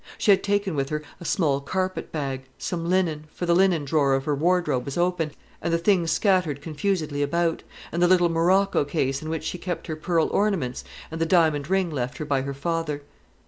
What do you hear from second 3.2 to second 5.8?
for the linen drawer of her wardrobe was open, and the